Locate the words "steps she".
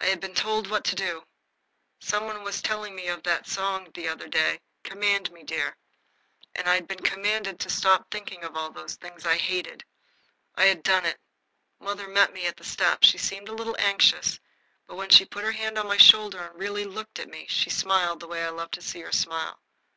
12.64-13.18